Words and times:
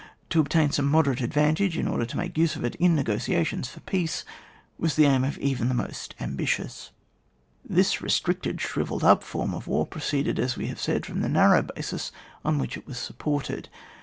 To 0.31 0.39
obtain 0.39 0.71
some 0.71 0.87
moderate 0.87 1.21
advantage 1.21 1.77
in 1.77 1.87
order 1.87 2.07
to 2.07 2.17
make 2.17 2.35
use 2.35 2.55
of 2.55 2.63
it 2.63 2.73
in 2.77 2.95
negotiations 2.95 3.69
for 3.69 3.81
peace, 3.81 4.25
was 4.79 4.95
the 4.95 5.05
aim 5.05 5.31
even 5.39 5.67
of 5.67 5.69
the 5.69 5.75
most 5.83 6.15
am« 6.19 6.35
bitious. 6.35 6.89
This 7.63 8.01
restricted, 8.01 8.59
shrivelled 8.61 9.03
up 9.03 9.21
form 9.21 9.53
of 9.53 9.67
war 9.67 9.85
proceeded, 9.85 10.39
as 10.39 10.57
we 10.57 10.65
have 10.69 10.81
said, 10.81 11.05
from 11.05 11.21
the 11.21 11.29
narrow 11.29 11.61
basis 11.61 12.11
on 12.43 12.57
which 12.57 12.77
it 12.77 12.87
was 12.87 12.97
supported. 12.97 13.69